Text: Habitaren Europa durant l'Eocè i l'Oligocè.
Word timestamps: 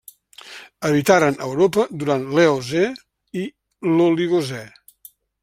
Habitaren 0.87 1.37
Europa 1.47 1.85
durant 2.05 2.25
l'Eocè 2.39 2.83
i 3.43 3.45
l'Oligocè. 3.93 4.65